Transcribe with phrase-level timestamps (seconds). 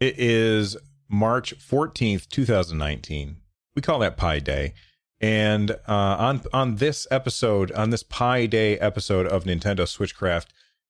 [0.00, 0.76] It is
[1.08, 3.36] March 14th, 2019.
[3.74, 4.74] We call that Pi Day.
[5.20, 10.46] And uh, on on this episode, on this Pi Day episode of Nintendo Switchcraft,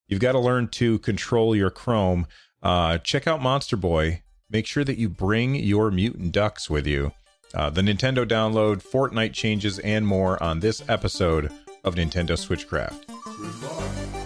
[0.07, 2.27] you've got to learn to control your Chrome.
[2.63, 4.23] Uh, check out Monster Boy.
[4.51, 7.13] Make sure that you bring your mutant ducks with you.
[7.55, 11.51] Uh, the Nintendo download, Fortnite changes, and more on this episode
[11.83, 14.18] of Nintendo Switchcraft.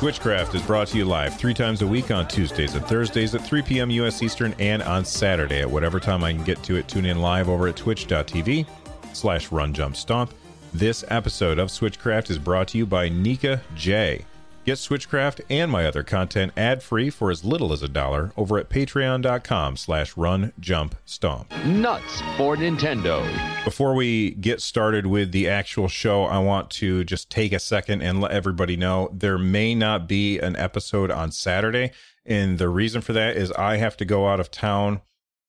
[0.00, 3.44] Switchcraft is brought to you live three times a week on Tuesdays and Thursdays at
[3.44, 3.90] 3 p.m.
[3.90, 4.22] U.S.
[4.22, 6.88] Eastern and on Saturday at whatever time I can get to it.
[6.88, 8.66] Tune in live over at twitch.tv
[9.12, 10.32] slash run jump stomp.
[10.72, 14.24] This episode of Switchcraft is brought to you by Nika J.
[14.70, 18.68] Get Switchcraft and my other content ad-free for as little as a dollar over at
[18.70, 21.50] patreon.com slash run jump stomp.
[21.64, 23.20] Nuts for Nintendo.
[23.64, 28.02] Before we get started with the actual show, I want to just take a second
[28.02, 31.90] and let everybody know there may not be an episode on Saturday.
[32.24, 35.00] And the reason for that is I have to go out of town.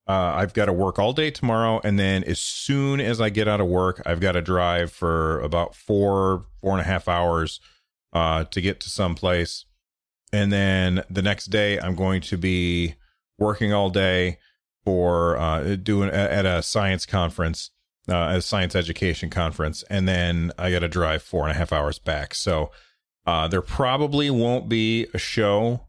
[0.07, 1.79] Uh, I've got to work all day tomorrow.
[1.83, 5.39] And then as soon as I get out of work, I've got to drive for
[5.41, 7.59] about four, four and a half hours
[8.13, 9.65] uh, to get to some place.
[10.33, 12.95] And then the next day, I'm going to be
[13.37, 14.37] working all day
[14.85, 17.71] for uh, doing at a science conference,
[18.09, 21.71] uh, a science education conference, and then I got to drive four and a half
[21.73, 22.33] hours back.
[22.33, 22.71] So
[23.25, 25.87] uh, there probably won't be a show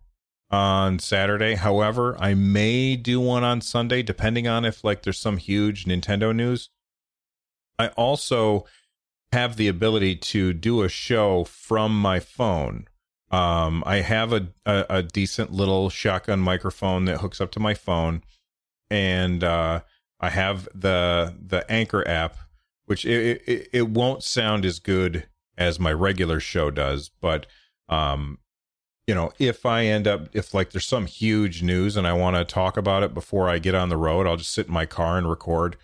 [0.51, 1.55] on Saturday.
[1.55, 6.35] However, I may do one on Sunday, depending on if like there's some huge Nintendo
[6.35, 6.69] news.
[7.79, 8.67] I also
[9.33, 12.87] have the ability to do a show from my phone.
[13.31, 17.73] Um, I have a, a, a decent little shotgun microphone that hooks up to my
[17.73, 18.23] phone,
[18.91, 19.81] and uh,
[20.21, 22.37] I have the the Anchor app,
[22.85, 27.47] which it, it, it won't sound as good as my regular show does, but
[27.89, 28.39] um,
[29.07, 32.37] you know, if I end up if like there's some huge news and I want
[32.37, 34.87] to talk about it before I get on the road, I'll just sit in my
[34.87, 35.77] car and record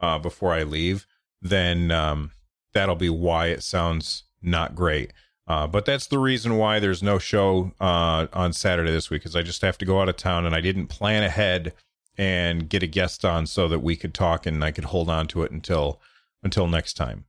[0.00, 1.06] uh, before I leave.
[1.40, 2.32] Then um,
[2.76, 5.12] that'll be why it sounds not great.
[5.48, 9.36] Uh, but that's the reason why there's no show uh, on Saturday this week, because
[9.36, 11.72] I just have to go out of town and I didn't plan ahead
[12.18, 15.26] and get a guest on so that we could talk and I could hold on
[15.28, 16.00] to it until
[16.42, 17.24] until next time.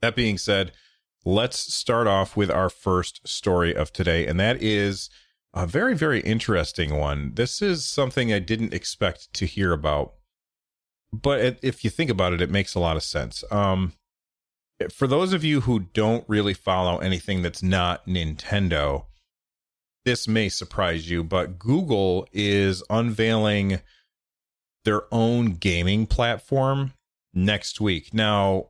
[0.00, 0.72] That being said,
[1.24, 5.10] let's start off with our first story of today, and that is
[5.54, 7.32] a very very interesting one.
[7.34, 10.14] This is something I didn't expect to hear about,
[11.12, 13.42] but if you think about it, it makes a lot of sense.
[13.50, 13.94] Um,
[14.90, 19.06] for those of you who don't really follow anything that's not Nintendo,
[20.04, 23.80] this may surprise you, but Google is unveiling
[24.84, 26.94] their own gaming platform
[27.34, 28.14] next week.
[28.14, 28.68] Now,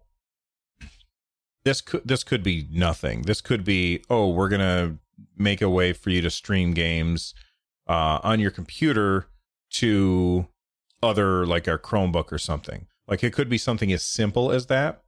[1.65, 3.23] this could this could be nothing.
[3.23, 4.99] This could be oh, we're gonna
[5.37, 7.35] make a way for you to stream games
[7.87, 9.29] uh, on your computer
[9.71, 10.47] to
[11.03, 12.87] other like a Chromebook or something.
[13.07, 15.03] Like it could be something as simple as that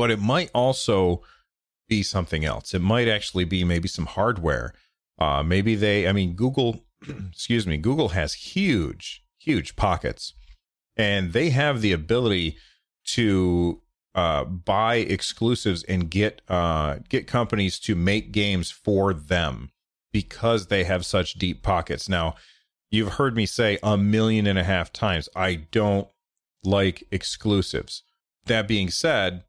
[0.00, 1.20] but it might also
[1.86, 2.72] be something else.
[2.72, 4.72] It might actually be maybe some hardware.
[5.18, 6.86] Uh, maybe they, I mean, Google,
[7.30, 10.32] excuse me, Google has huge, huge pockets,
[10.96, 12.56] and they have the ability
[13.08, 13.82] to
[14.14, 19.70] uh, buy exclusives and get uh, get companies to make games for them
[20.14, 22.08] because they have such deep pockets.
[22.08, 22.36] Now,
[22.90, 26.08] you've heard me say a million and a half times, I don't
[26.64, 28.02] like exclusives.
[28.46, 29.44] That being said,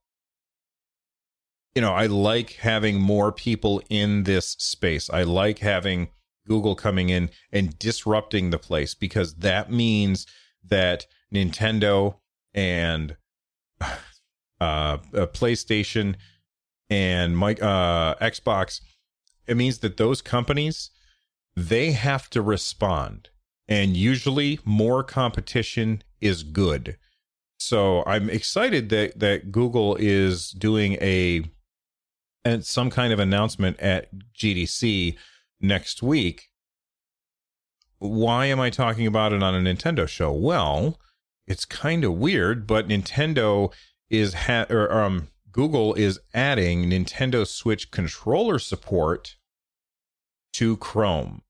[1.75, 5.09] you know, I like having more people in this space.
[5.09, 6.09] I like having
[6.47, 10.25] Google coming in and disrupting the place because that means
[10.63, 12.15] that Nintendo
[12.53, 13.15] and
[13.81, 13.93] uh,
[14.59, 16.15] uh, PlayStation
[16.89, 18.81] and my uh, Xbox,
[19.47, 20.91] it means that those companies
[21.55, 23.29] they have to respond,
[23.67, 26.97] and usually more competition is good.
[27.59, 31.43] So I'm excited that that Google is doing a
[32.43, 35.15] and some kind of announcement at GDC
[35.59, 36.49] next week.
[37.99, 40.31] Why am I talking about it on a Nintendo show?
[40.31, 40.99] Well,
[41.47, 43.71] it's kind of weird, but Nintendo
[44.09, 49.35] is ha- or um Google is adding Nintendo Switch controller support
[50.53, 51.41] to Chrome.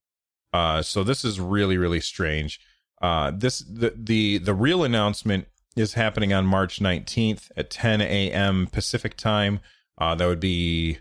[0.51, 2.59] Uh, so this is really really strange.
[3.01, 8.67] Uh, this the the the real announcement is happening on March 19th at 10 a.m.
[8.67, 9.61] Pacific time.
[10.01, 10.97] Uh, that would be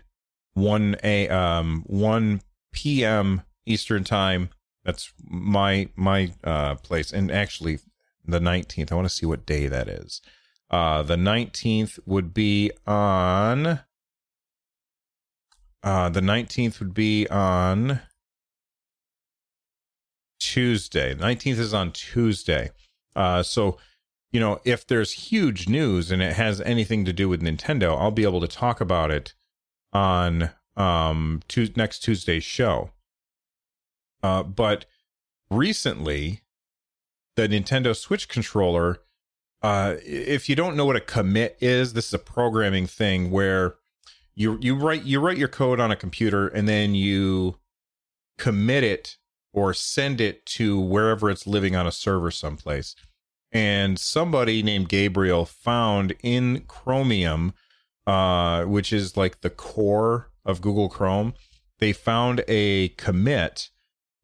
[0.53, 3.41] one a um one p.m.
[3.65, 4.49] Eastern time.
[4.85, 7.79] That's my my uh place, and actually
[8.25, 8.91] the nineteenth.
[8.91, 10.21] I want to see what day that is.
[10.71, 13.81] Uh, the 19th would be on.
[15.83, 17.99] Uh, the 19th would be on
[20.39, 21.13] Tuesday.
[21.13, 22.71] 19th is on Tuesday.
[23.17, 23.77] Uh, so,
[24.31, 28.11] you know, if there's huge news and it has anything to do with Nintendo, I'll
[28.11, 29.33] be able to talk about it
[29.93, 32.91] on um to, next Tuesday's show.
[34.23, 34.85] Uh, but
[35.49, 36.41] recently,
[37.35, 39.01] the Nintendo Switch controller
[39.61, 43.75] uh, if you don't know what a commit is, this is a programming thing where
[44.33, 47.57] you you write you write your code on a computer and then you
[48.37, 49.17] commit it
[49.53, 52.95] or send it to wherever it's living on a server someplace.
[53.51, 57.53] And somebody named Gabriel found in Chromium,
[58.07, 61.33] uh, which is like the core of Google Chrome,
[61.79, 63.69] they found a commit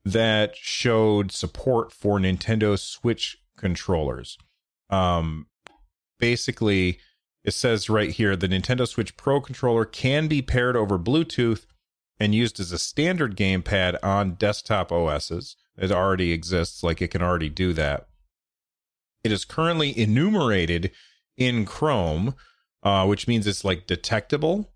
[0.06, 4.38] that showed support for Nintendo Switch controllers
[4.89, 5.47] um,
[6.19, 7.00] basically
[7.44, 11.65] it says right here the Nintendo Switch Pro controller can be paired over Bluetooth
[12.19, 15.56] and used as a standard gamepad on desktop OSs.
[15.77, 18.07] It already exists, like it can already do that.
[19.27, 20.91] It is currently enumerated
[21.35, 22.33] in Chrome,
[22.81, 24.71] uh, which means it's like detectable.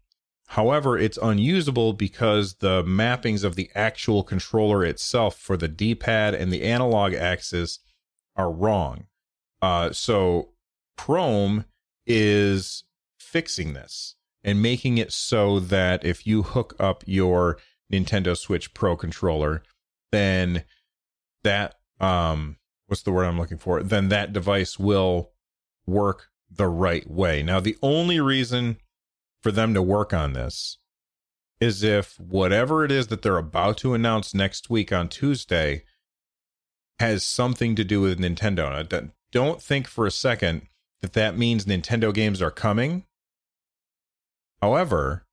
[0.48, 6.34] However, it's unusable because the mappings of the actual controller itself for the D pad
[6.34, 7.80] and the analog axis
[8.36, 9.06] are wrong.
[9.62, 10.50] Uh, so
[10.98, 11.64] Chrome
[12.06, 12.84] is
[13.22, 17.58] fixing this and making it so that if you hook up your
[17.90, 19.64] Nintendo Switch Pro controller,
[20.12, 20.66] then
[21.46, 22.58] that um
[22.92, 23.82] what's the word I'm looking for?
[23.82, 25.32] Then that device will
[25.88, 27.42] work the right way.
[27.42, 28.78] Now the only reason
[29.42, 30.78] for them to work on this
[31.62, 35.84] is if whatever it is that they're about to announce next week on Tuesday
[37.00, 40.64] has something to do with Nintendo don't think for a second
[41.02, 43.06] that that means Nintendo games are coming.
[44.62, 45.26] However,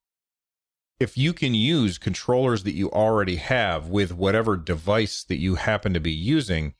[0.97, 5.93] if you can use controllers that you already have with whatever device that you happen
[5.93, 6.73] to be using,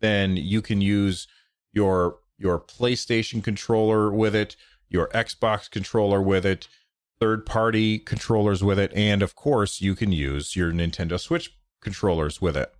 [0.00, 1.26] then you can use
[1.72, 4.56] your your PlayStation controller with it,
[4.88, 6.68] your Xbox controller with it,
[7.18, 12.40] third party controllers with it, and of course, you can use your Nintendo Switch controllers
[12.40, 12.72] with it.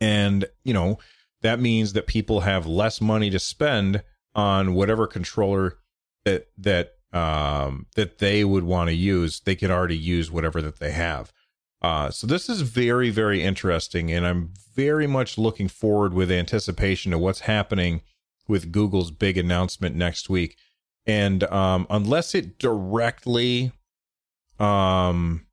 [0.00, 0.98] And, you know,
[1.42, 4.02] that means that people have less money to spend
[4.34, 5.78] on whatever controller
[6.24, 9.40] that that um, that they would want to use.
[9.40, 11.32] They can already use whatever that they have.
[11.82, 17.12] Uh, so this is very very interesting, and I'm very much looking forward with anticipation
[17.12, 18.02] to what's happening
[18.48, 20.56] with Google's big announcement next week.
[21.06, 23.72] And um, unless it directly
[24.58, 25.46] um,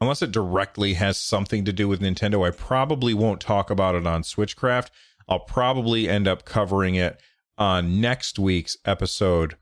[0.00, 4.06] unless it directly has something to do with Nintendo, I probably won't talk about it
[4.06, 4.88] on Switchcraft.
[5.28, 7.20] I'll probably end up covering it
[7.56, 9.56] on next week's episode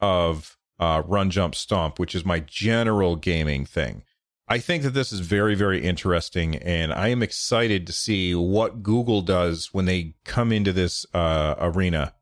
[0.00, 4.02] of uh, Run Jump Stomp, which is my general gaming thing.
[4.48, 8.82] I think that this is very, very interesting, and I am excited to see what
[8.82, 12.14] Google does when they come into this uh, arena.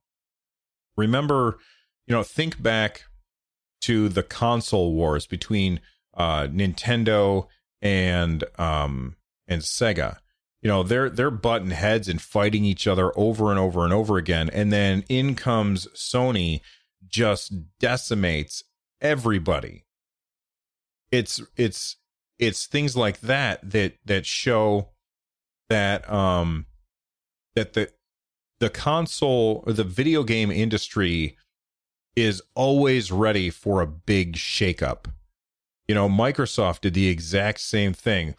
[0.97, 1.59] Remember,
[2.06, 3.03] you know, think back
[3.82, 5.81] to the console wars between
[6.15, 7.47] uh, Nintendo
[7.82, 9.17] and um,
[9.47, 10.19] and Sega.
[10.62, 14.17] You know, they're they're butting heads and fighting each other over and over and over
[14.17, 16.62] again, and then in comes Sony,
[17.06, 18.63] just decimates
[19.03, 19.84] everybody.
[21.10, 21.96] It's it's
[22.38, 24.88] it's things like that that that show
[25.69, 26.67] that um
[27.55, 27.91] that the
[28.60, 31.36] the console or the video game industry
[32.17, 35.06] is always ready for a big shakeup
[35.86, 38.34] you know, Microsoft did the exact same thing.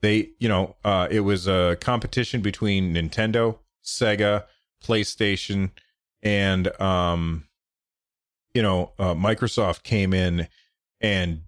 [0.00, 4.44] They, you know, uh, it was a competition between Nintendo, Sega,
[4.82, 5.70] PlayStation,
[6.22, 7.44] and um,
[8.54, 10.48] you know, uh, Microsoft came in
[11.00, 11.42] and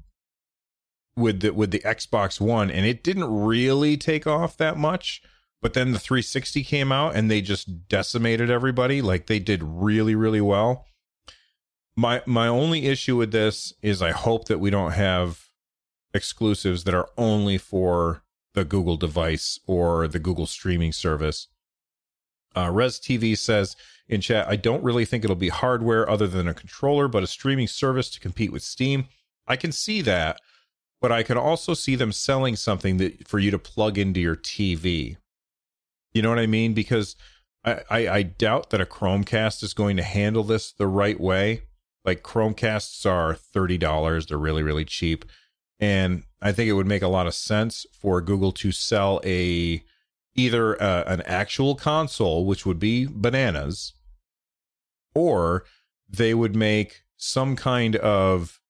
[1.21, 5.23] with the with the Xbox One, and it didn't really take off that much.
[5.63, 9.03] But then the 360 came out, and they just decimated everybody.
[9.03, 10.87] Like they did really, really well
[12.01, 15.51] my my only issue with this is I hope that we don't have
[16.15, 18.23] exclusives that are only for
[18.55, 21.49] the Google device or the Google streaming service.
[22.57, 23.77] Uh, Res TV says
[24.09, 27.29] in chat, I don't really think it'll be hardware other than a controller, but a
[27.29, 29.07] streaming service to compete with Steam.
[29.47, 30.41] I can see that,
[31.01, 34.37] but I could also see them selling something that for you to plug into your
[34.37, 35.17] TV.
[36.13, 36.75] You know what I mean?
[36.75, 37.17] Because
[37.65, 41.63] I, I, I doubt that a Chromecast is going to handle this the right way
[42.05, 44.29] like Chromecasts are $30.
[44.29, 45.25] They're really, really cheap.
[45.79, 49.83] And I think it would make a lot of sense for Google to sell a
[50.35, 53.95] either uh, an actual console, which would be bananas,
[55.15, 55.65] or
[56.09, 58.61] they would make some kind of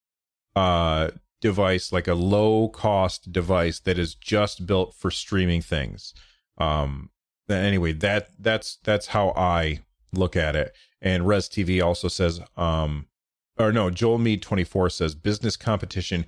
[0.56, 1.10] uh
[1.40, 6.14] device like a low cost device that is just built for streaming things.
[6.58, 7.10] Um
[7.48, 9.80] anyway that that's that's how i
[10.12, 10.72] look at it.
[11.00, 13.06] And res tv also says um
[13.58, 16.26] or no joel mead 24 says business competition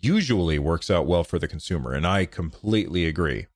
[0.00, 3.46] usually works out well for the consumer and i completely agree.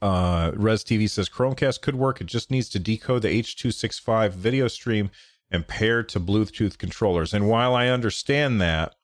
[0.00, 2.20] Uh res tv says chromecast could work.
[2.20, 5.10] It just needs to decode the h265 video stream
[5.50, 7.34] and pair to bluetooth controllers.
[7.34, 8.94] And while i understand that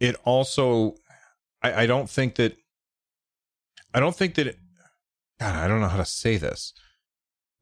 [0.00, 0.96] it also
[1.62, 2.56] I, I don't think that
[3.92, 4.58] I don't think that it,
[5.38, 6.72] God, I don't know how to say this.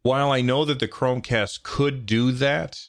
[0.02, 2.80] While I know that the Chromecast could do that,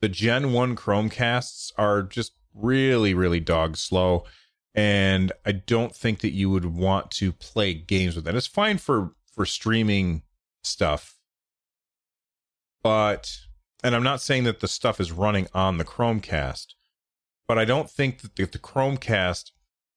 [0.00, 4.24] the Gen 1 Chromecasts are just really, really dog slow.
[4.74, 8.34] And I don't think that you would want to play games with that.
[8.34, 10.22] It's fine for for streaming
[10.62, 11.16] stuff.
[12.82, 13.38] But
[13.82, 16.66] and I'm not saying that the stuff is running on the Chromecast,
[17.50, 19.50] but I don't think that the, the Chromecast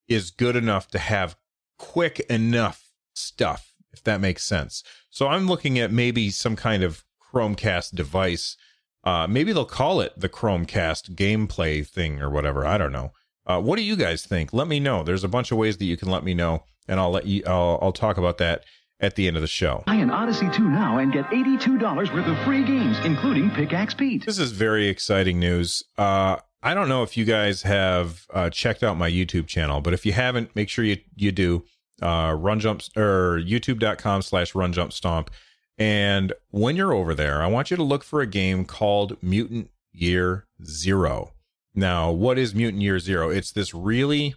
[0.07, 1.35] is good enough to have
[1.77, 4.83] quick enough stuff, if that makes sense.
[5.11, 8.57] So I'm looking at maybe some kind of Chromecast device.
[9.03, 12.65] Uh, maybe they'll call it the Chromecast gameplay thing or whatever.
[12.65, 13.11] I don't know.
[13.45, 14.51] Uh, what do you guys think?
[14.51, 15.03] Let me know.
[15.03, 17.43] There's a bunch of ways that you can let me know, and I'll let you.
[17.45, 18.63] I'll, I'll talk about that
[18.99, 19.83] at the end of the show.
[19.85, 24.25] Buy an Odyssey 2 now and get $82 worth of free games, including Pickaxe Pete.
[24.25, 25.83] This is very exciting news.
[25.99, 29.93] Uh, I don't know if you guys have uh, checked out my YouTube channel, but
[29.93, 31.65] if you haven't, make sure you you do.
[32.01, 35.29] Uh, run jumps or youtube.com slash run jump stomp.
[35.77, 39.69] And when you're over there, I want you to look for a game called Mutant
[39.91, 41.33] Year Zero.
[41.75, 43.29] Now, what is Mutant Year Zero?
[43.29, 44.35] It's this really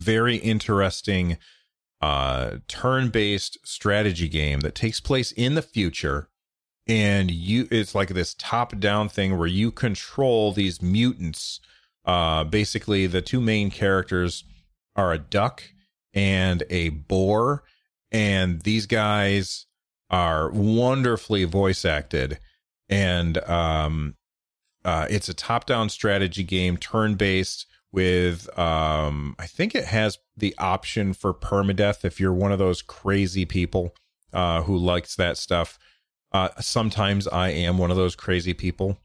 [0.00, 1.36] very interesting
[2.00, 6.28] uh, turn based strategy game that takes place in the future
[6.86, 11.60] and you it's like this top down thing where you control these mutants.
[12.04, 14.44] Uh basically the two main characters
[14.96, 15.62] are a duck
[16.12, 17.64] and a boar
[18.12, 19.66] and these guys
[20.10, 22.38] are wonderfully voice acted
[22.88, 24.14] and um
[24.84, 30.18] uh it's a top down strategy game turn based with um I think it has
[30.36, 33.94] the option for permadeath if you're one of those crazy people
[34.32, 35.78] uh who likes that stuff
[36.34, 38.98] uh, sometimes I am one of those crazy people.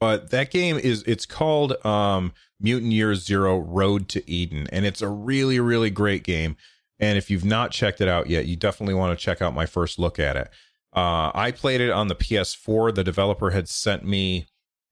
[0.00, 5.02] But that game is it's called um, Mutant Year Zero Road to Eden, and it's
[5.02, 6.56] a really really great game.
[6.98, 9.66] And if you've not checked it out yet, you definitely want to check out my
[9.66, 10.48] first look at it.
[10.94, 12.94] Uh, I played it on the PS4.
[12.94, 14.46] The developer had sent me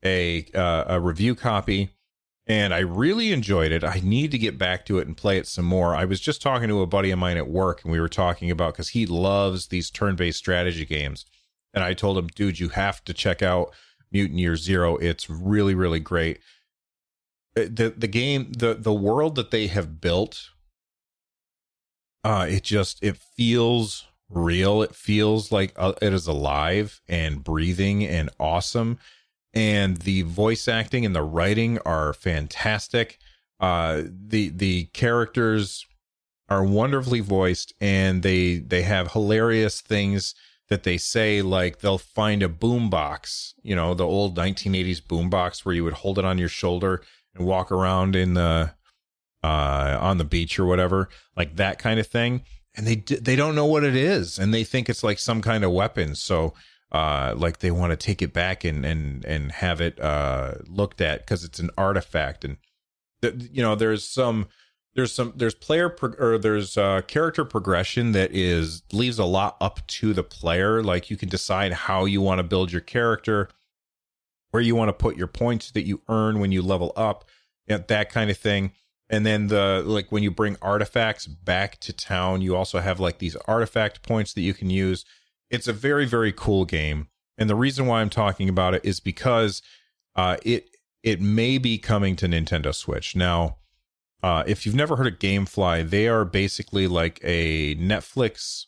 [0.04, 1.90] a uh, a review copy
[2.48, 3.84] and I really enjoyed it.
[3.84, 5.94] I need to get back to it and play it some more.
[5.94, 8.50] I was just talking to a buddy of mine at work, and we were talking
[8.50, 11.26] about because he loves these turn based strategy games.
[11.74, 13.74] And I told him, dude, you have to check out
[14.10, 14.96] Mutant Year Zero.
[14.96, 16.38] It's really, really great.
[17.54, 20.48] Uh, the the game, the the world that they have built,
[22.24, 24.82] uh, it just it feels real.
[24.82, 28.98] It feels like uh, it is alive and breathing and awesome
[29.54, 33.18] and the voice acting and the writing are fantastic.
[33.60, 35.86] Uh, the the characters
[36.48, 40.34] are wonderfully voiced, and they they have hilarious things
[40.68, 41.42] that they say.
[41.42, 46.18] Like they'll find a boombox, you know, the old 1980s boombox where you would hold
[46.18, 47.02] it on your shoulder
[47.34, 48.74] and walk around in the
[49.42, 52.42] uh, on the beach or whatever, like that kind of thing.
[52.76, 55.64] And they they don't know what it is, and they think it's like some kind
[55.64, 56.14] of weapon.
[56.14, 56.54] So
[56.92, 61.00] uh, like they want to take it back and and and have it uh, looked
[61.00, 62.56] at because it's an artifact and
[63.22, 64.46] you know there's some
[64.94, 69.56] there's some there's player pro- or there's uh, character progression that is leaves a lot
[69.60, 70.82] up to the player.
[70.82, 73.48] Like you can decide how you want to build your character
[74.50, 77.26] where you want to put your points that you earn when you level up
[77.68, 78.72] that kind of thing.
[79.10, 83.18] And then the like when you bring artifacts back to town you also have like
[83.18, 85.04] these artifact points that you can use
[85.50, 89.00] it's a very very cool game, and the reason why I'm talking about it is
[89.00, 89.62] because
[90.16, 90.68] uh, it
[91.02, 93.56] it may be coming to Nintendo Switch now.
[94.20, 98.64] Uh, if you've never heard of GameFly, they are basically like a Netflix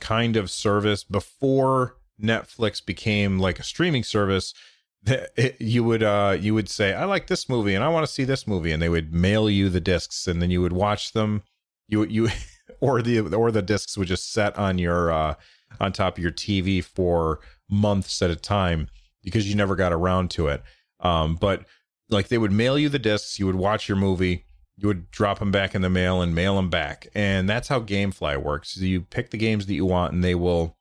[0.00, 4.54] kind of service before Netflix became like a streaming service.
[5.06, 8.10] It, you would uh you would say I like this movie and I want to
[8.12, 11.12] see this movie and they would mail you the discs and then you would watch
[11.12, 11.42] them
[11.88, 12.30] you you
[12.80, 15.34] or the or the discs would just set on your uh
[15.80, 18.88] on top of your TV for months at a time
[19.22, 20.62] because you never got around to it.
[21.00, 21.64] Um, but
[22.10, 24.44] like they would mail you the discs, you would watch your movie,
[24.76, 27.80] you would drop them back in the mail and mail them back, and that's how
[27.80, 28.76] GameFly works.
[28.76, 30.76] You pick the games that you want, and they will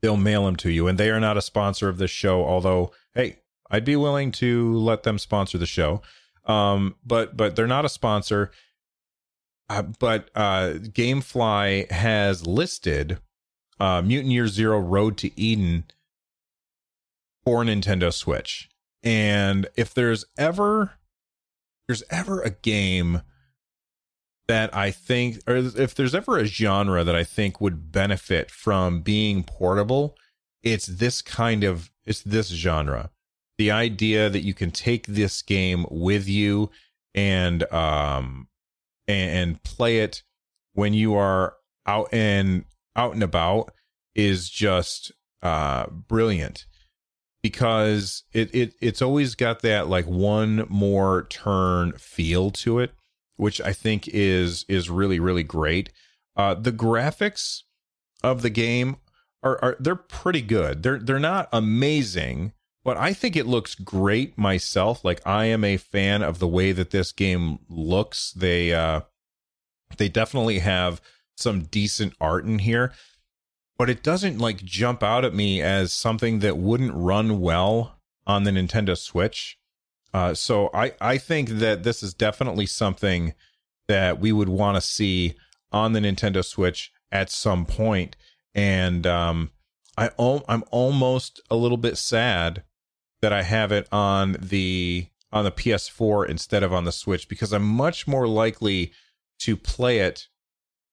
[0.00, 0.86] they'll mail them to you.
[0.86, 3.40] And they are not a sponsor of this show, although, hey,
[3.70, 6.02] I'd be willing to let them sponsor the show.
[6.46, 8.50] Um, but but they're not a sponsor.
[9.68, 13.18] Uh, but uh, GameFly has listed
[13.80, 15.84] uh, Mutant Year Zero Road to Eden
[17.44, 18.68] for Nintendo Switch.
[19.02, 20.92] And if there's ever
[21.88, 23.22] there's ever a game
[24.46, 29.00] that I think or if there's ever a genre that I think would benefit from
[29.00, 30.16] being portable,
[30.62, 33.10] it's this kind of it's this genre.
[33.58, 36.70] The idea that you can take this game with you
[37.14, 38.48] and um
[39.08, 40.22] and, and play it
[40.74, 41.54] when you are
[41.86, 42.64] out and
[42.96, 43.72] out and about
[44.14, 46.66] is just uh brilliant
[47.42, 52.92] because it, it it's always got that like one more turn feel to it
[53.36, 55.90] which i think is is really really great.
[56.36, 57.62] Uh the graphics
[58.22, 58.96] of the game
[59.42, 60.82] are, are they're pretty good.
[60.82, 65.04] They're they're not amazing but i think it looks great myself.
[65.04, 68.32] Like i am a fan of the way that this game looks.
[68.32, 69.00] They uh
[69.96, 71.00] they definitely have
[71.40, 72.92] some decent art in here
[73.80, 78.44] but it doesn't like jump out at me as something that wouldn't run well on
[78.44, 79.58] the Nintendo Switch.
[80.12, 83.32] Uh, so I, I think that this is definitely something
[83.88, 85.34] that we would want to see
[85.72, 88.16] on the Nintendo Switch at some point.
[88.54, 89.50] And um,
[89.96, 92.64] I I'm almost a little bit sad
[93.22, 97.50] that I have it on the on the PS4 instead of on the Switch because
[97.50, 98.92] I'm much more likely
[99.38, 100.28] to play it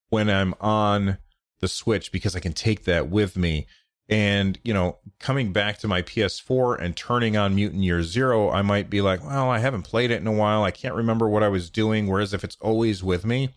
[0.10, 1.18] when I'm on
[1.60, 3.68] the Switch because I can take that with me.
[4.10, 8.62] And, you know, coming back to my PS4 and turning on Mutant Year Zero, I
[8.62, 10.64] might be like, well, I haven't played it in a while.
[10.64, 12.08] I can't remember what I was doing.
[12.08, 13.54] Whereas if it's always with me,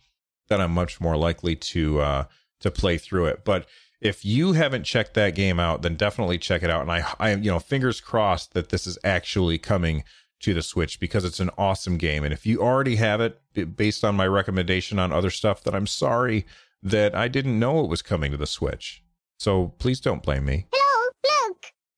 [0.49, 2.23] then I'm much more likely to uh
[2.59, 3.45] to play through it.
[3.45, 3.65] But
[4.01, 6.81] if you haven't checked that game out, then definitely check it out.
[6.81, 10.03] And I I you know, fingers crossed that this is actually coming
[10.41, 12.23] to the Switch because it's an awesome game.
[12.23, 15.87] And if you already have it based on my recommendation on other stuff, that I'm
[15.87, 16.45] sorry
[16.83, 19.03] that I didn't know it was coming to the Switch.
[19.37, 20.67] So please don't blame me.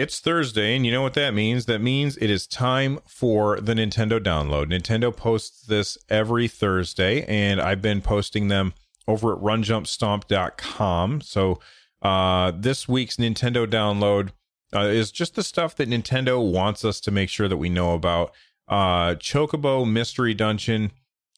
[0.00, 1.66] It's Thursday, and you know what that means?
[1.66, 4.72] That means it is time for the Nintendo download.
[4.72, 8.72] Nintendo posts this every Thursday, and I've been posting them
[9.06, 11.20] over at runjumpstomp.com.
[11.20, 11.60] So
[12.00, 14.30] uh, this week's Nintendo download
[14.74, 17.92] uh, is just the stuff that Nintendo wants us to make sure that we know
[17.92, 18.32] about.
[18.68, 20.92] Uh, Chocobo Mystery Dungeon,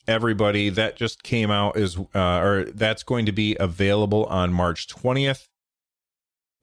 [0.07, 4.87] everybody, that just came out is, uh, or that's going to be available on March
[4.87, 5.49] 20th.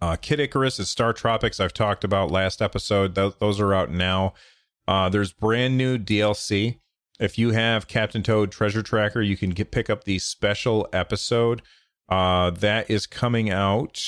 [0.02, 3.16] Uh, Kid Icarus is StarTropics, I've talked about last episode.
[3.16, 4.34] Th- those are out now.
[4.88, 6.80] Uh, there's brand new DLC.
[7.20, 11.62] If you have Captain Toad Treasure Tracker, you can get pick up the special episode.
[12.08, 14.02] Uh, that is coming out.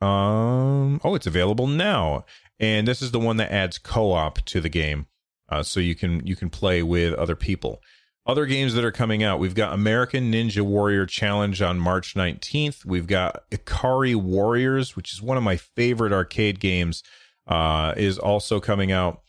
[0.00, 2.26] Um, oh, it's available now,
[2.60, 5.06] and this is the one that adds co-op to the game,
[5.48, 7.80] uh, so you can you can play with other people.
[8.26, 12.84] Other games that are coming out, we've got American Ninja Warrior Challenge on March 19th.
[12.84, 17.04] We've got Ikari Warriors, which is one of my favorite arcade games,
[17.46, 19.22] uh, is also coming out.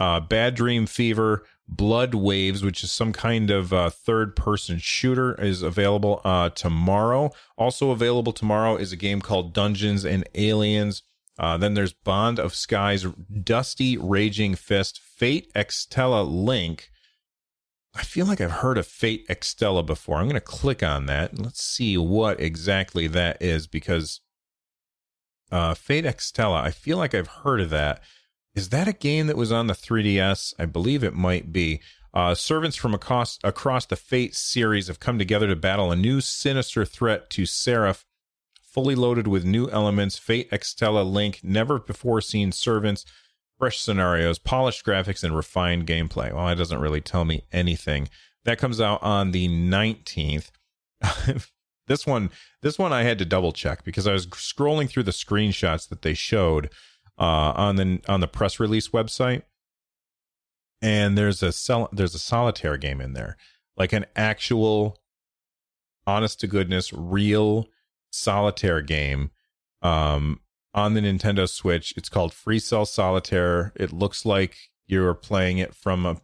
[0.00, 5.40] Uh, Bad Dream Fever, Blood Waves, which is some kind of uh, third person shooter,
[5.40, 7.30] is available uh, tomorrow.
[7.56, 11.04] Also available tomorrow is a game called Dungeons and Aliens.
[11.38, 13.06] Uh, then there's Bond of Skies,
[13.44, 16.90] Dusty Raging Fist, Fate Extella Link.
[17.94, 20.18] I feel like I've heard of Fate Extella before.
[20.18, 21.38] I'm going to click on that.
[21.38, 24.20] Let's see what exactly that is because
[25.50, 28.00] uh, Fate Extella, I feel like I've heard of that.
[28.54, 30.54] Is that a game that was on the 3DS?
[30.58, 31.80] I believe it might be.
[32.12, 36.20] Uh, servants from across, across the Fate series have come together to battle a new
[36.20, 38.04] sinister threat to Seraph
[38.70, 43.04] fully loaded with new elements, Fate Extella Link, never before seen servants,
[43.60, 46.34] fresh scenarios, polished graphics, and refined gameplay.
[46.34, 48.08] Well, that doesn't really tell me anything.
[48.46, 50.50] That comes out on the 19th.
[51.86, 52.30] this one,
[52.62, 56.00] this one I had to double check because I was scrolling through the screenshots that
[56.00, 56.70] they showed
[57.18, 59.42] uh, on the on the press release website,
[60.80, 63.36] and there's a sol- there's a solitaire game in there,
[63.76, 64.96] like an actual,
[66.06, 67.66] honest to goodness, real
[68.10, 69.30] solitaire game
[69.82, 70.40] um,
[70.74, 71.94] on the Nintendo Switch.
[71.96, 73.72] It's called Free Cell Solitaire.
[73.76, 74.56] It looks like
[74.86, 76.20] you're playing it from a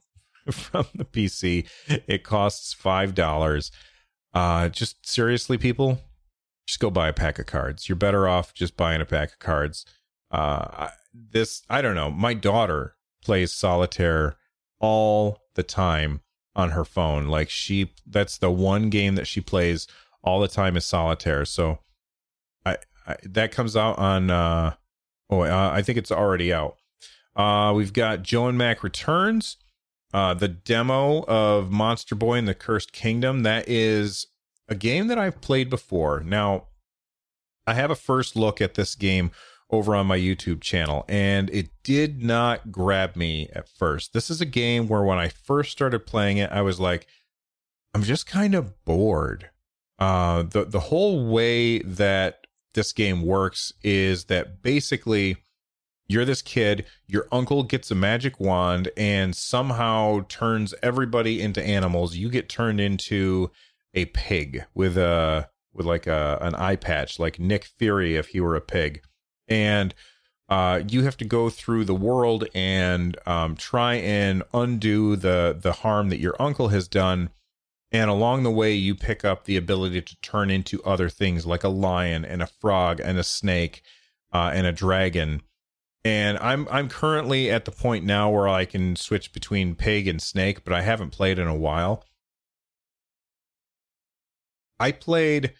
[0.52, 1.68] from the PC.
[2.06, 3.70] It costs five dollars.
[4.34, 5.98] Uh, just seriously, people,
[6.66, 7.88] just go buy a pack of cards.
[7.88, 9.86] You're better off just buying a pack of cards.
[10.30, 12.10] Uh, this I don't know.
[12.10, 14.36] My daughter plays solitaire
[14.78, 16.20] all the time
[16.54, 17.26] on her phone.
[17.26, 19.86] Like she, that's the one game that she plays
[20.22, 21.44] all the time is solitaire.
[21.44, 21.78] So
[23.24, 24.74] that comes out on uh
[25.30, 26.76] oh uh, I think it's already out.
[27.34, 29.56] Uh we've got Joe and Mac returns.
[30.12, 34.26] Uh the demo of Monster Boy and the Cursed Kingdom that is
[34.68, 36.20] a game that I've played before.
[36.20, 36.68] Now
[37.66, 39.30] I have a first look at this game
[39.70, 44.12] over on my YouTube channel and it did not grab me at first.
[44.12, 47.06] This is a game where when I first started playing it I was like
[47.94, 49.50] I'm just kind of bored
[49.98, 52.45] uh, the the whole way that
[52.76, 55.38] this game works is that basically
[56.06, 62.14] you're this kid your uncle gets a magic wand and somehow turns everybody into animals.
[62.14, 63.50] You get turned into
[63.94, 68.40] a pig with a with like a an eye patch like nick fury if he
[68.40, 69.02] were a pig.
[69.48, 69.92] And
[70.48, 75.72] uh, you have to go through the world and um, try and undo the the
[75.72, 77.30] harm that your uncle has done
[77.92, 81.64] and along the way, you pick up the ability to turn into other things like
[81.64, 83.82] a lion and a frog and a snake
[84.32, 85.42] uh, and a dragon.
[86.04, 90.20] And I'm I'm currently at the point now where I can switch between pig and
[90.20, 92.04] snake, but I haven't played in a while.
[94.78, 95.54] I played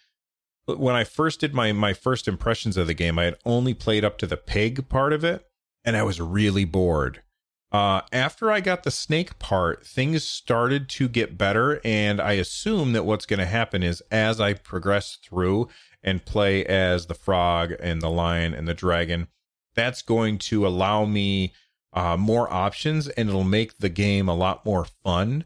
[0.65, 3.17] when I first did my my first impressions of the game.
[3.17, 5.45] I had only played up to the pig part of it,
[5.83, 7.23] and I was really bored.
[7.71, 12.93] Uh, after I got the snake part, things started to get better, and I assume
[12.93, 15.67] that what's going to happen is as I progress through
[16.01, 19.27] and play as the frog and the lion and the dragon,
[19.75, 21.53] that's going to allow me
[21.91, 25.43] uh, more options, and it'll make the game a lot more fun.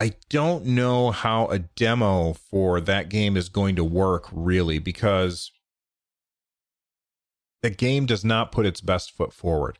[0.00, 5.52] I don't know how a demo for that game is going to work really because
[7.62, 9.78] the game does not put its best foot forward.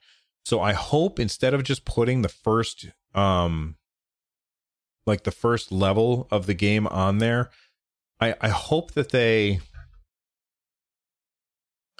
[0.50, 3.76] So I hope instead of just putting the first um
[5.06, 7.50] like the first level of the game on there,
[8.18, 9.60] I I hope that they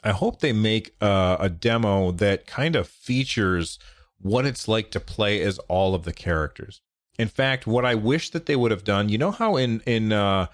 [0.03, 3.79] I hope they make a, a demo that kind of features
[4.19, 6.81] what it's like to play as all of the characters.
[7.21, 10.13] In fact, what I wish that they would have done, you know how in in
[10.13, 10.47] uh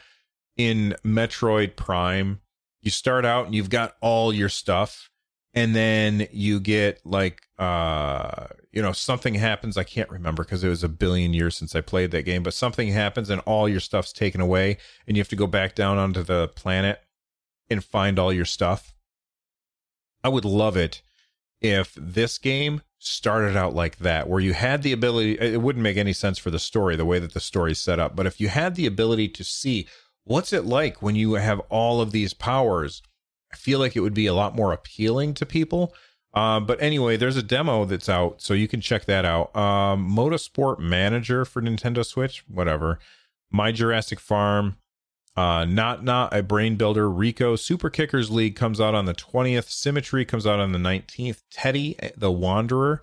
[0.58, 2.40] in Metroid Prime,
[2.82, 5.08] you start out and you've got all your stuff
[5.56, 9.76] and then you get like uh you know something happens.
[9.76, 12.54] I can't remember because it was a billion years since i played that game but
[12.54, 14.76] something happens and all your stuff's taken away
[15.08, 17.00] and you have to go back down onto the planet
[17.68, 18.94] and find all your stuff.
[20.22, 21.02] I would love it
[21.60, 25.96] if this game started out like that where you had the ability it wouldn't make
[25.96, 28.48] any sense for the story the way that the story's set up but if you
[28.48, 29.86] had the ability to see
[30.24, 33.02] what's it like when you have all of these powers
[33.52, 35.94] I feel like it would be a lot more appealing to people.
[36.34, 39.56] Uh, but anyway, there's a demo that's out, so you can check that out.
[39.56, 42.98] Um, Motorsport Manager for Nintendo Switch, whatever.
[43.50, 44.76] My Jurassic Farm,
[45.34, 49.70] uh, Not Not a Brain Builder, Rico, Super Kickers League comes out on the 20th.
[49.70, 51.42] Symmetry comes out on the 19th.
[51.50, 53.00] Teddy the Wanderer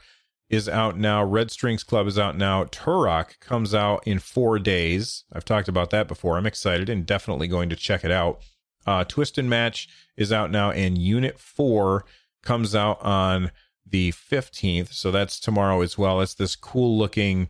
[0.49, 1.23] is out now.
[1.23, 2.65] Red Strings Club is out now.
[2.65, 5.23] Turok comes out in four days.
[5.34, 6.38] I've talked about that before.
[6.38, 8.41] I'm excited and definitely going to check it out.
[8.86, 12.06] Uh, Twist and Match is out now, and Unit 4
[12.41, 13.52] comes out on
[13.86, 14.93] the 15th.
[14.93, 16.22] So that's tomorrow as well.
[16.22, 17.50] It's this cool looking,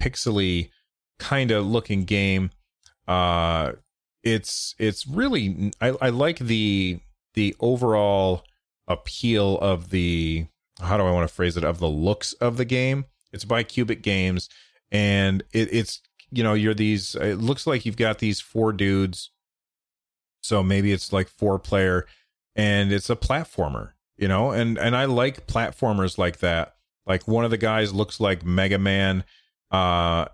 [0.00, 0.70] pixely
[1.18, 2.50] kind of looking game.
[3.06, 3.72] Uh,
[4.22, 6.98] it's it's really I, I like the
[7.34, 8.42] the overall
[8.88, 10.46] appeal of the
[10.80, 13.04] how do I want to phrase it of the looks of the game.
[13.32, 14.48] It's by Cubic Games,
[14.90, 17.14] and it, it's you know you're these.
[17.14, 19.30] It looks like you've got these four dudes
[20.44, 22.06] so maybe it's like four player
[22.54, 24.50] and it's a platformer, you know?
[24.50, 26.74] And and I like platformers like that.
[27.06, 29.24] Like one of the guys looks like Mega Man
[29.70, 30.26] uh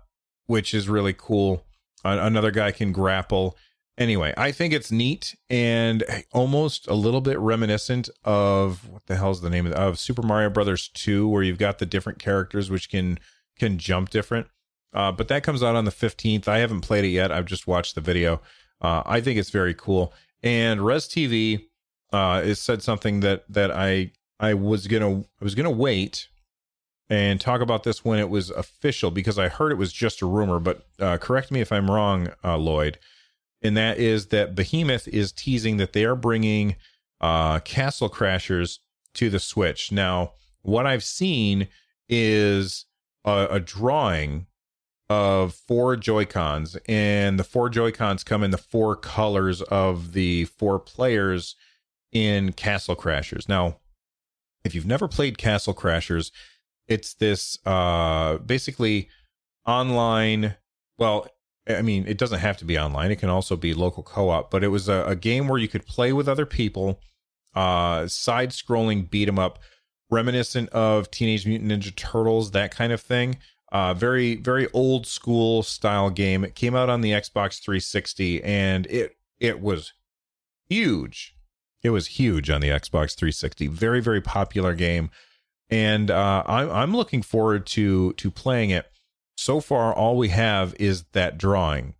[0.47, 1.65] which is really cool.
[2.03, 3.55] another guy can grapple
[3.97, 9.41] anyway, I think it's neat and almost a little bit reminiscent of what the hell's
[9.41, 12.89] the name of, of Super Mario Brothers 2 where you've got the different characters which
[12.89, 13.17] can
[13.57, 14.47] can jump different.
[14.93, 16.49] Uh, but that comes out on the 15th.
[16.49, 17.31] I haven't played it yet.
[17.31, 18.41] I've just watched the video.
[18.81, 20.13] Uh, I think it's very cool.
[20.43, 21.65] And Res TV
[22.11, 26.27] uh, said something that that I I was gonna I was gonna wait
[27.09, 30.25] and talk about this when it was official because I heard it was just a
[30.25, 30.59] rumor.
[30.59, 32.97] But uh, correct me if I'm wrong, uh, Lloyd.
[33.61, 36.77] And that is that Behemoth is teasing that they are bringing
[37.19, 38.79] uh, Castle Crashers
[39.13, 39.91] to the Switch.
[39.91, 41.67] Now, what I've seen
[42.09, 42.85] is
[43.25, 44.47] a, a drawing
[45.11, 50.13] of four Joy Cons, and the four Joy Cons come in the four colors of
[50.13, 51.55] the four players
[52.11, 53.49] in Castle Crashers.
[53.49, 53.77] Now,
[54.63, 56.31] if you've never played Castle Crashers,
[56.87, 59.09] it's this uh, basically
[59.65, 60.55] online.
[60.97, 61.27] Well,
[61.67, 63.11] I mean, it doesn't have to be online.
[63.11, 64.49] It can also be local co-op.
[64.51, 66.99] But it was a, a game where you could play with other people,
[67.55, 69.59] uh, side-scrolling beat 'em up,
[70.09, 73.37] reminiscent of Teenage Mutant Ninja Turtles, that kind of thing.
[73.71, 76.43] Uh, very very old school style game.
[76.43, 79.93] It came out on the Xbox 360 and it it was
[80.69, 81.35] huge.
[81.81, 83.67] It was huge on the Xbox 360.
[83.67, 85.09] Very very popular game,
[85.69, 88.87] and uh, I'm I'm looking forward to to playing it.
[89.37, 91.95] So far, all we have is that drawing.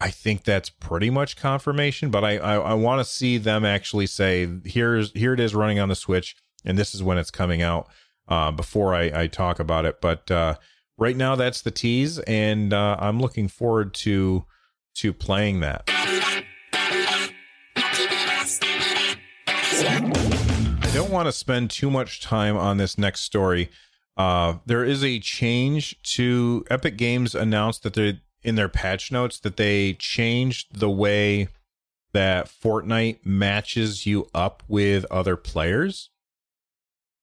[0.00, 4.06] I think that's pretty much confirmation, but I I, I want to see them actually
[4.06, 7.60] say here's here it is running on the Switch, and this is when it's coming
[7.60, 7.88] out
[8.28, 10.00] uh, before I, I talk about it.
[10.00, 10.56] But uh,
[10.98, 14.44] right now, that's the tease, and uh, I'm looking forward to
[14.96, 15.84] to playing that.
[19.82, 23.70] I don't want to spend too much time on this next story.
[24.16, 29.38] Uh, there is a change to Epic Games announced that they in their patch notes
[29.40, 31.48] that they changed the way
[32.12, 36.10] that Fortnite matches you up with other players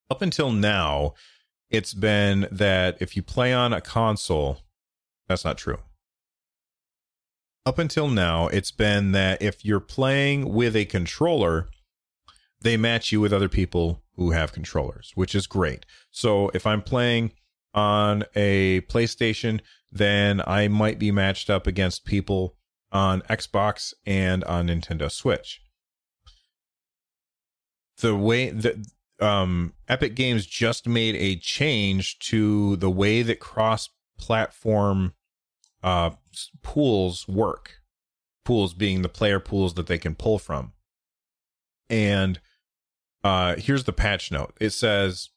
[0.10, 1.14] up until now,
[1.70, 4.60] it's been that if you play on a console,
[5.28, 5.80] that's not true.
[7.66, 11.68] Up until now, it's been that if you're playing with a controller,
[12.62, 15.86] they match you with other people who have controllers, which is great.
[16.10, 17.34] So if I'm playing
[17.74, 19.60] on a PlayStation,
[19.92, 22.56] then I might be matched up against people
[22.92, 25.62] on Xbox and on Nintendo Switch.
[27.98, 28.88] The way that
[29.20, 35.14] um, Epic Games just made a change to the way that cross-platform
[35.84, 36.12] uh,
[36.62, 37.82] pools work.
[38.46, 40.74] Pools being the player pools that they can pull from.
[41.90, 42.40] And
[43.24, 44.54] uh, here's the patch note.
[44.60, 45.30] It says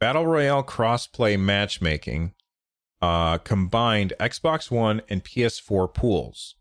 [0.00, 2.34] Battle Royale crossplay matchmaking
[3.00, 6.54] uh, combined Xbox One and PS4 pools.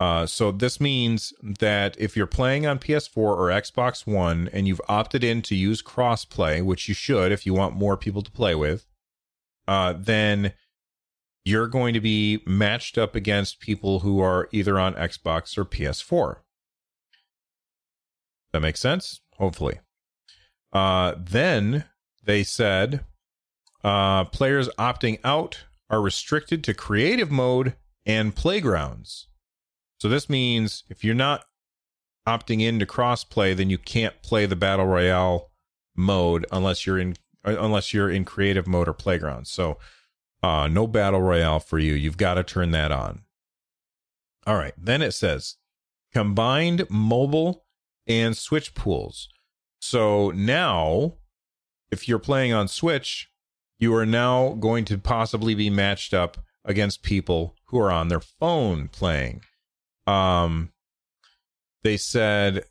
[0.00, 4.80] Uh, so this means that if you're playing on PS4 or Xbox One and you've
[4.88, 8.54] opted in to use crossplay, which you should if you want more people to play
[8.54, 8.86] with,
[9.68, 10.54] uh, then
[11.44, 16.36] you're going to be matched up against people who are either on Xbox or PS4.
[18.52, 19.20] That makes sense?
[19.36, 19.80] Hopefully.
[20.72, 21.84] Uh, then
[22.24, 23.04] they said
[23.84, 27.74] uh, players opting out are restricted to creative mode
[28.06, 29.26] and playgrounds.
[30.00, 31.44] So this means if you're not
[32.26, 35.50] opting into crossplay, then you can't play the battle royale
[35.94, 39.46] mode unless you're in unless you're in creative mode or playground.
[39.46, 39.78] So
[40.42, 41.92] uh, no battle royale for you.
[41.92, 43.22] You've got to turn that on.
[44.46, 44.74] All right.
[44.76, 45.56] Then it says
[46.12, 47.64] combined mobile
[48.06, 49.28] and Switch pools.
[49.80, 51.14] So now,
[51.90, 53.30] if you're playing on Switch,
[53.78, 58.20] you are now going to possibly be matched up against people who are on their
[58.20, 59.42] phone playing
[60.10, 60.72] um,
[61.82, 62.64] they said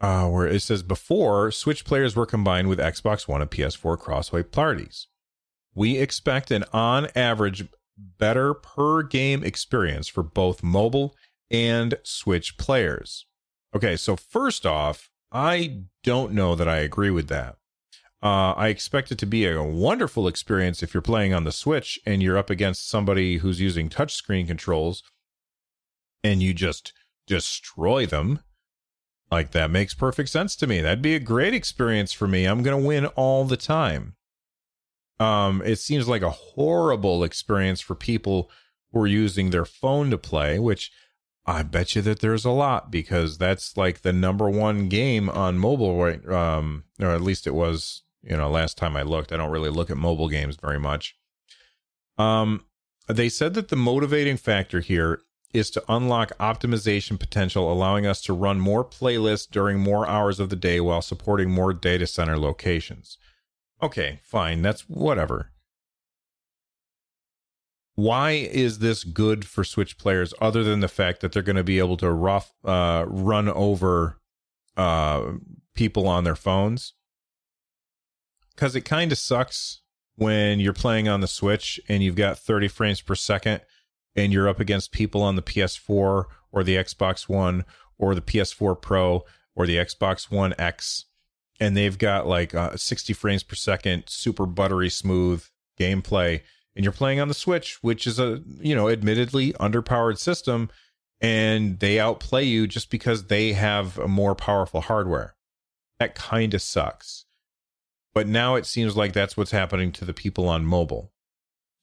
[0.00, 4.50] uh, where it says before Switch players were combined with Xbox One and PS4 crossplay
[4.50, 5.06] parties.
[5.74, 7.66] We expect an on average
[7.96, 11.14] better per game experience for both mobile
[11.50, 13.26] and Switch players.
[13.74, 17.56] Okay, so first off, I don't know that I agree with that.
[18.22, 21.98] Uh, I expect it to be a wonderful experience if you're playing on the Switch
[22.06, 25.02] and you're up against somebody who's using touchscreen controls
[26.24, 26.92] and you just
[27.26, 28.40] destroy them,
[29.30, 30.80] like that makes perfect sense to me.
[30.80, 32.46] That'd be a great experience for me.
[32.46, 34.16] I'm going to win all the time.
[35.20, 38.50] Um, it seems like a horrible experience for people
[38.92, 40.90] who are using their phone to play, which
[41.46, 45.58] I bet you that there's a lot because that's like the number one game on
[45.58, 46.26] mobile, right?
[46.28, 49.32] Um, or at least it was, you know, last time I looked.
[49.32, 51.16] I don't really look at mobile games very much.
[52.16, 52.64] Um,
[53.08, 55.20] they said that the motivating factor here
[55.54, 60.50] is to unlock optimization potential, allowing us to run more playlists during more hours of
[60.50, 63.16] the day while supporting more data center locations.
[63.80, 64.60] Okay, fine.
[64.60, 65.52] That's whatever.
[67.94, 71.62] Why is this good for Switch players other than the fact that they're going to
[71.62, 74.18] be able to rough, uh, run over
[74.76, 75.34] uh,
[75.74, 76.94] people on their phones?
[78.54, 79.82] Because it kind of sucks
[80.16, 83.60] when you're playing on the Switch and you've got 30 frames per second
[84.16, 87.64] and you're up against people on the PS4 or the Xbox One
[87.98, 89.24] or the PS4 Pro
[89.54, 91.06] or the Xbox One X,
[91.60, 95.44] and they've got like uh, 60 frames per second, super buttery smooth
[95.78, 96.40] gameplay,
[96.74, 100.70] and you're playing on the Switch, which is a you know admittedly underpowered system,
[101.20, 105.34] and they outplay you just because they have a more powerful hardware.
[105.98, 107.24] That kind of sucks.
[108.12, 111.12] But now it seems like that's what's happening to the people on mobile.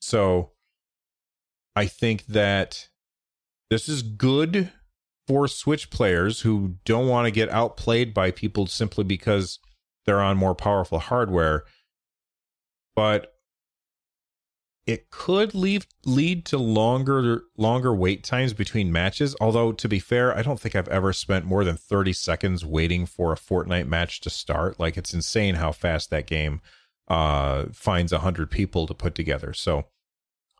[0.00, 0.51] So
[1.74, 2.88] I think that
[3.70, 4.70] this is good
[5.26, 9.58] for Switch players who don't want to get outplayed by people simply because
[10.04, 11.64] they're on more powerful hardware.
[12.94, 13.32] But
[14.86, 19.36] it could leave, lead to longer longer wait times between matches.
[19.40, 23.06] Although to be fair, I don't think I've ever spent more than 30 seconds waiting
[23.06, 24.80] for a Fortnite match to start.
[24.80, 26.60] Like it's insane how fast that game
[27.08, 29.52] uh finds 100 people to put together.
[29.52, 29.84] So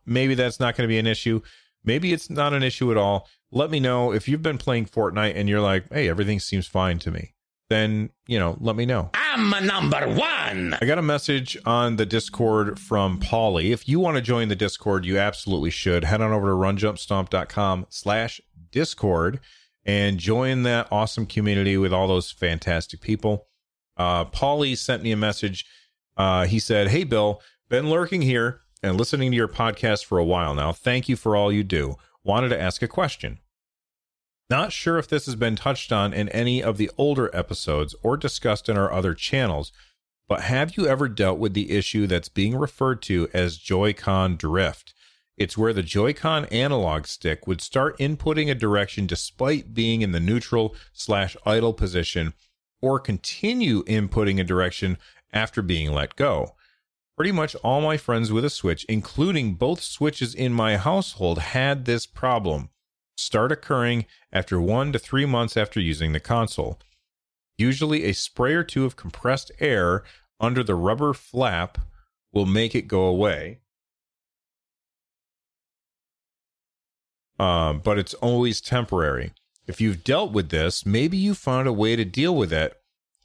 [0.07, 1.41] maybe that's not going to be an issue.
[1.85, 3.29] Maybe it's not an issue at all.
[3.51, 6.99] Let me know if you've been playing Fortnite and you're like, "Hey, everything seems fine
[7.01, 7.35] to me."
[7.69, 9.11] Then, you know, let me know.
[9.15, 10.75] I'm a number one.
[10.75, 13.71] I got a message on the Discord from Paulie.
[13.73, 16.05] If you want to join the Discord, you absolutely should.
[16.05, 19.41] Head on over to runjumpstomp.com slash Discord
[19.87, 23.47] and join that awesome community with all those fantastic people.
[23.97, 25.65] Uh, Paulie sent me a message.
[26.17, 30.25] Uh, he said, Hey, Bill, been lurking here and listening to your podcast for a
[30.25, 30.73] while now.
[30.73, 31.97] Thank you for all you do.
[32.25, 33.39] Wanted to ask a question.
[34.51, 38.17] Not sure if this has been touched on in any of the older episodes or
[38.17, 39.73] discussed in our other channels,
[40.29, 44.95] but have you ever dealt with the issue that's being referred to as Joy-Con drift?
[45.37, 50.21] It's where the Joy-Con analog stick would start inputting a direction despite being in the
[50.21, 52.35] neutral slash idle position
[52.81, 54.99] or continue inputting a direction
[55.33, 56.55] after being let go.
[57.17, 61.85] Pretty much all my friends with a Switch, including both Switches in my household, had
[61.85, 62.71] this problem
[63.17, 66.79] start occurring after one to three months after using the console.
[67.59, 70.03] Usually, a spray or two of compressed air
[70.41, 71.79] under the rubber flap
[72.33, 73.61] will make it go away.
[77.39, 79.33] Um, but it's always temporary.
[79.67, 82.81] If you've dealt with this, maybe you found a way to deal with it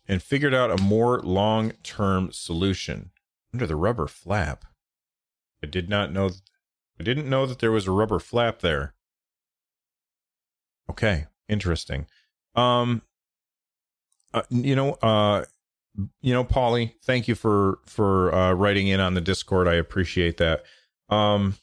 [0.07, 3.11] and figured out a more long term solution.
[3.53, 4.65] Under the rubber flap.
[5.63, 6.29] I did not know.
[6.29, 6.41] Th-
[6.99, 8.93] I didn't know that there was a rubber flap there.
[10.89, 12.07] Okay, interesting.
[12.55, 13.01] Um,
[14.33, 15.45] uh, you know, uh,
[16.21, 19.67] you know, Paulie, thank you for for uh, writing in on the Discord.
[19.67, 20.63] I appreciate that.
[21.09, 21.55] Um,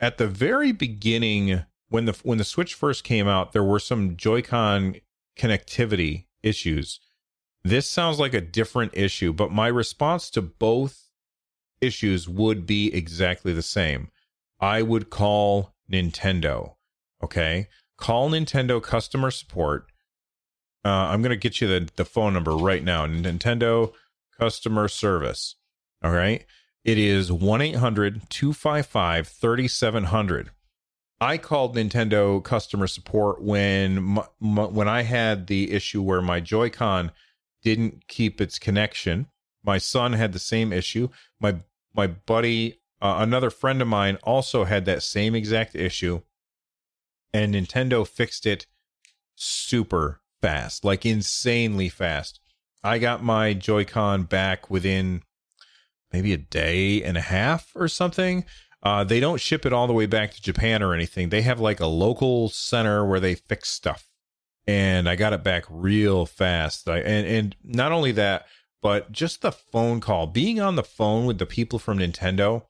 [0.00, 4.16] at the very beginning, when the when the Switch first came out, there were some
[4.16, 4.96] Joy-Con
[5.38, 7.00] connectivity issues.
[7.64, 11.08] This sounds like a different issue, but my response to both
[11.80, 14.10] issues would be exactly the same.
[14.60, 16.74] I would call Nintendo.
[17.22, 19.86] Okay call Nintendo customer support.
[20.84, 23.06] Uh, I'm going to get you the, the phone number right now.
[23.06, 23.92] Nintendo
[24.38, 25.56] customer service.
[26.02, 26.44] All right.
[26.84, 30.50] It is 1 800 255 3700.
[31.20, 36.40] I called Nintendo customer support when my, my, when I had the issue where my
[36.40, 37.12] Joy-Con
[37.64, 39.26] didn't keep its connection.
[39.64, 41.08] My son had the same issue.
[41.40, 41.56] My
[41.94, 46.20] my buddy, uh, another friend of mine, also had that same exact issue
[47.34, 48.66] and Nintendo fixed it
[49.34, 52.40] super fast, like insanely fast.
[52.82, 55.22] I got my Joy-Con back within
[56.12, 58.44] maybe a day and a half or something.
[58.82, 61.30] Uh, they don't ship it all the way back to Japan or anything.
[61.30, 64.06] They have like a local center where they fix stuff,
[64.66, 66.88] and I got it back real fast.
[66.88, 68.46] I, and and not only that,
[68.82, 72.64] but just the phone call, being on the phone with the people from Nintendo.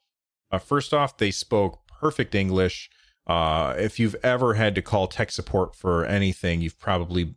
[0.51, 2.90] Uh, first off, they spoke perfect English.
[3.26, 7.34] Uh, if you've ever had to call tech support for anything, you've probably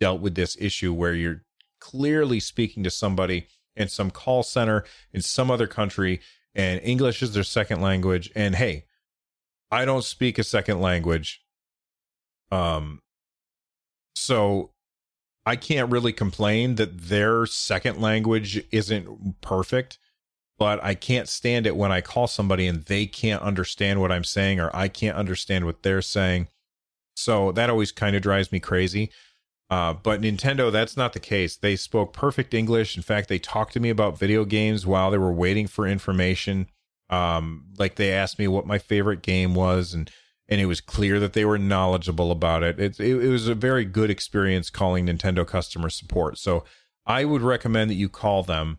[0.00, 1.42] dealt with this issue where you're
[1.80, 3.46] clearly speaking to somebody
[3.76, 6.20] in some call center in some other country
[6.54, 8.30] and English is their second language.
[8.34, 8.84] And hey,
[9.70, 11.42] I don't speak a second language.
[12.50, 13.00] Um,
[14.18, 14.72] so
[15.46, 19.98] I can't really complain that their second language isn't perfect.
[20.58, 24.24] but I can't stand it when I call somebody and they can't understand what I'm
[24.24, 26.48] saying or I can't understand what they're saying.
[27.16, 29.10] So that always kind of drives me crazy.
[29.70, 31.56] Uh, but Nintendo, that's not the case.
[31.56, 32.96] They spoke perfect English.
[32.96, 36.68] In fact, they talked to me about video games while they were waiting for information.
[37.10, 40.10] Um, like they asked me what my favorite game was, and
[40.48, 42.80] and it was clear that they were knowledgeable about it.
[42.80, 46.38] It, it, it was a very good experience calling Nintendo customer support.
[46.38, 46.64] So
[47.06, 48.78] I would recommend that you call them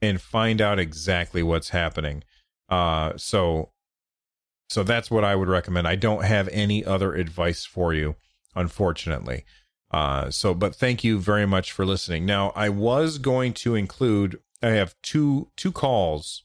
[0.00, 2.22] and find out exactly what's happening.
[2.68, 3.70] Uh, so
[4.70, 5.88] so that's what I would recommend.
[5.88, 8.14] I don't have any other advice for you,
[8.54, 9.44] unfortunately.
[9.90, 12.24] Uh, so, but thank you very much for listening.
[12.24, 14.38] Now, I was going to include.
[14.62, 16.44] I have two two calls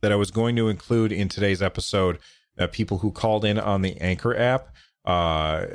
[0.00, 2.18] that I was going to include in today's episode.
[2.60, 4.74] Uh, people who called in on the Anchor app.
[5.04, 5.66] Uh,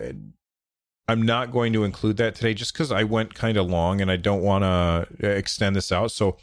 [1.07, 4.09] I'm not going to include that today just because I went kind of long and
[4.09, 6.11] I don't want to extend this out.
[6.11, 6.37] So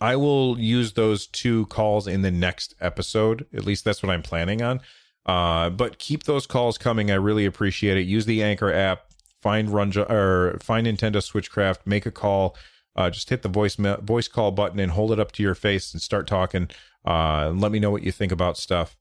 [0.00, 3.46] I will use those two calls in the next episode.
[3.54, 4.80] At least that's what I'm planning on.
[5.24, 7.10] Uh, but keep those calls coming.
[7.10, 8.02] I really appreciate it.
[8.02, 9.12] Use the Anchor app
[9.42, 12.56] find run or find Nintendo Switchcraft, make a call.
[12.94, 15.92] Uh, just hit the voice voice call button and hold it up to your face
[15.92, 16.68] and start talking.
[17.04, 18.96] Uh, and let me know what you think about stuff.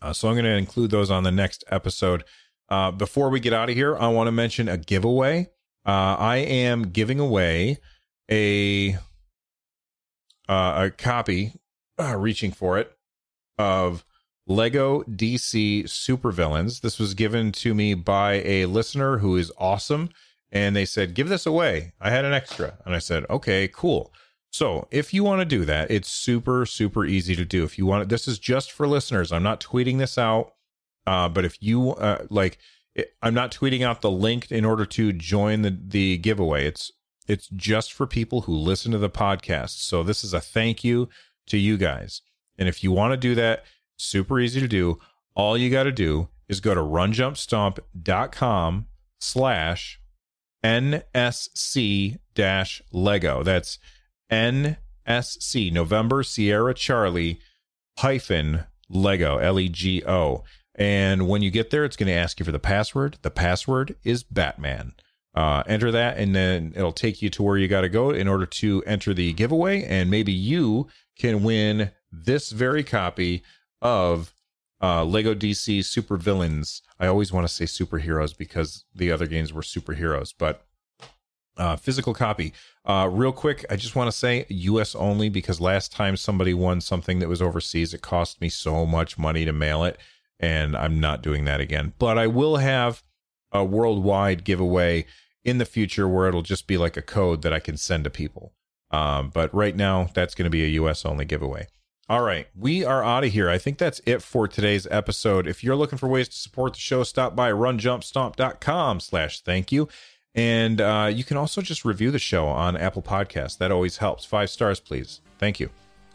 [0.00, 2.24] Uh, so I'm going to include those on the next episode.
[2.68, 5.50] Uh, before we get out of here, I want to mention a giveaway.
[5.86, 7.78] Uh, I am giving away
[8.30, 8.98] a
[10.48, 11.54] uh, a copy,
[11.98, 12.96] reaching for it,
[13.58, 14.04] of
[14.46, 16.80] Lego DC Supervillains.
[16.80, 20.08] This was given to me by a listener who is awesome.
[20.50, 21.92] And they said, give this away.
[22.00, 22.78] I had an extra.
[22.86, 24.12] And I said, okay, cool.
[24.50, 27.64] So if you want to do that, it's super, super easy to do.
[27.64, 29.32] If you want this is just for listeners.
[29.32, 30.54] I'm not tweeting this out.
[31.06, 32.58] Uh, but if you uh, like,
[32.94, 36.66] it, I'm not tweeting out the link in order to join the, the giveaway.
[36.66, 36.92] It's,
[37.26, 39.80] it's just for people who listen to the podcast.
[39.80, 41.08] So this is a thank you
[41.46, 42.22] to you guys.
[42.58, 43.64] And if you want to do that,
[43.98, 45.00] Super easy to do.
[45.34, 48.86] All you got to do is go to runjumpstomp.com
[49.20, 50.00] slash
[50.64, 53.42] NSC dash Lego.
[53.42, 53.78] That's
[54.30, 57.40] NSC, November Sierra Charlie
[57.98, 60.44] hyphen Lego, L E G O.
[60.74, 63.18] And when you get there, it's going to ask you for the password.
[63.22, 64.92] The password is Batman.
[65.34, 68.26] Uh, enter that, and then it'll take you to where you got to go in
[68.26, 69.82] order to enter the giveaway.
[69.84, 73.42] And maybe you can win this very copy
[73.82, 74.32] of
[74.80, 76.82] uh, Lego DC Super Villains.
[76.98, 80.64] I always want to say superheroes because the other games were superheroes, but
[81.58, 82.52] uh, physical copy.
[82.84, 86.80] Uh, real quick, I just want to say US only because last time somebody won
[86.80, 89.98] something that was overseas, it cost me so much money to mail it,
[90.40, 91.92] and I'm not doing that again.
[91.98, 93.02] But I will have
[93.52, 95.06] a worldwide giveaway
[95.44, 98.10] in the future where it'll just be like a code that I can send to
[98.10, 98.52] people.
[98.90, 101.66] Um, but right now, that's going to be a US only giveaway.
[102.10, 103.50] All right, we are out of here.
[103.50, 105.46] I think that's it for today's episode.
[105.46, 109.88] If you're looking for ways to support the show, stop by runjumpstomp.com slash thank you.
[110.34, 113.58] And uh, you can also just review the show on Apple Podcasts.
[113.58, 114.24] That always helps.
[114.24, 115.20] Five stars, please.
[115.38, 115.70] Thank you.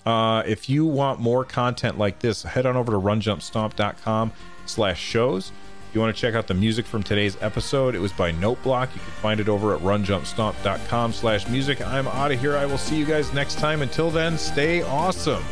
[0.06, 4.32] Uh, if you want more content like this, head on over to runjumpstomp.com
[4.66, 5.52] slash shows.
[5.90, 8.94] If you want to check out the music from today's episode, it was by Noteblock.
[8.96, 11.86] You can find it over at runjumpstomp.com slash music.
[11.86, 12.58] I'm out of here.
[12.58, 13.82] I will see you guys next time.
[13.82, 15.44] Until then, stay awesome.